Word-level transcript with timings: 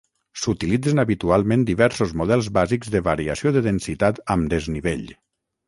S'utilitzen 0.43 1.01
habitualment 1.03 1.65
diversos 1.67 2.15
models 2.23 2.49
bàsics 2.57 2.93
de 2.97 3.03
variació 3.11 3.55
de 3.59 3.65
densitat 3.71 4.25
amb 4.37 4.53
desnivell. 4.57 5.09